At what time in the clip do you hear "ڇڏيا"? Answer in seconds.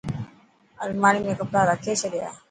2.01-2.29